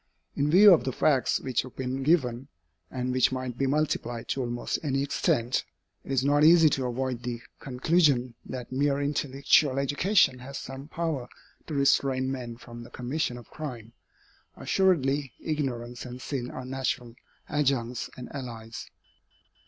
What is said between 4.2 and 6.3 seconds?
to almost any extent, it is